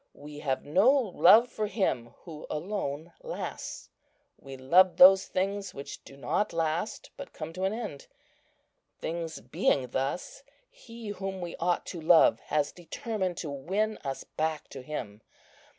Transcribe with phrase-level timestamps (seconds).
[0.15, 3.91] We have no love for Him who alone lasts.
[4.39, 8.07] We love those things which do not last, but come to an end.
[8.97, 10.41] Things being thus,
[10.71, 15.21] He whom we ought to love has determined to win us back to Him.